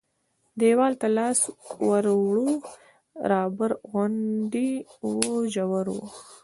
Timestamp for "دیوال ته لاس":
0.59-1.39